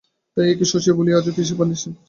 [0.37, 1.89] তাই কি শশী ভুলিয়া যায় আজো পিসি বাঁচিয়া আছে?